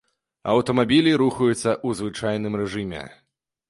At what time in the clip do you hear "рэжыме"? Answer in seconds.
2.65-3.09